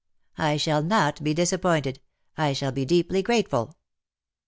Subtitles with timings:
[0.37, 2.01] ^^^' I shall not be disappointed—
[2.35, 3.75] I sh^l be deeply grateful."